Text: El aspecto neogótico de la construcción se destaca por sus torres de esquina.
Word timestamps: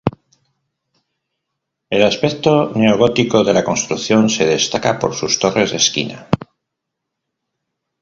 El 1.91 2.01
aspecto 2.03 2.71
neogótico 2.73 3.43
de 3.43 3.53
la 3.53 3.63
construcción 3.63 4.31
se 4.31 4.47
destaca 4.47 4.97
por 4.97 5.13
sus 5.13 5.37
torres 5.37 5.69
de 5.69 5.77
esquina. 5.77 6.27